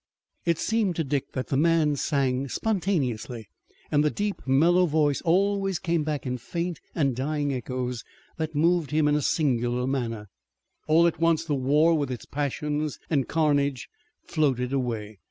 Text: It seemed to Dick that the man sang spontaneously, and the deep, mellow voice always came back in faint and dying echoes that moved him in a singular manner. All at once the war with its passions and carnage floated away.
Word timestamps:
It 0.45 0.57
seemed 0.57 0.95
to 0.95 1.03
Dick 1.03 1.33
that 1.33 1.49
the 1.49 1.57
man 1.57 1.95
sang 1.95 2.47
spontaneously, 2.49 3.49
and 3.91 4.03
the 4.03 4.09
deep, 4.09 4.41
mellow 4.47 4.87
voice 4.87 5.21
always 5.21 5.77
came 5.77 6.03
back 6.03 6.25
in 6.25 6.39
faint 6.39 6.79
and 6.95 7.15
dying 7.15 7.53
echoes 7.53 8.03
that 8.37 8.55
moved 8.55 8.89
him 8.89 9.07
in 9.07 9.13
a 9.13 9.21
singular 9.21 9.85
manner. 9.85 10.27
All 10.87 11.05
at 11.05 11.19
once 11.19 11.45
the 11.45 11.53
war 11.53 11.95
with 11.95 12.09
its 12.09 12.25
passions 12.25 12.97
and 13.11 13.27
carnage 13.27 13.89
floated 14.25 14.73
away. 14.73 15.19